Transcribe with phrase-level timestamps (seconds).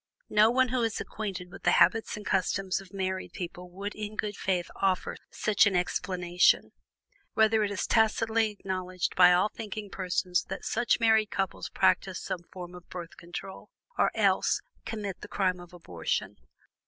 [0.31, 4.15] No one who is acquainted with the habits and customs of married people would in
[4.15, 6.71] good faith offer such an explanation.
[7.35, 12.41] Rather is it tacitly acknowledged by all thinking persons that such married couples practice some
[12.51, 16.35] form of Birth Control, or else commit the crime of abortion.